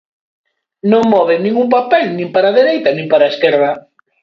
Non 0.91 1.03
moven 1.13 1.39
nin 1.43 1.55
un 1.63 1.67
papel, 1.75 2.05
nin 2.17 2.27
para 2.33 2.47
a 2.51 2.55
dereita 2.59 2.89
nin 2.93 3.07
para 3.11 3.23
a 3.25 3.31
esquerda. 3.33 3.71